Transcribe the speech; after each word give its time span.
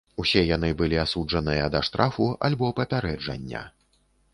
Усе 0.21 0.41
яны 0.55 0.69
былі 0.79 0.97
асуджаныя 1.03 1.69
да 1.77 1.85
штрафу 1.91 2.31
альбо 2.51 2.75
папярэджання. 2.81 3.69